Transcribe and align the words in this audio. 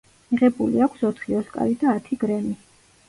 მიღებული 0.29 0.81
აქვს 0.85 1.05
ოთხი 1.09 1.37
ოსკარი 1.41 1.77
და 1.85 1.93
ათი 1.99 2.19
გრემი. 2.25 2.55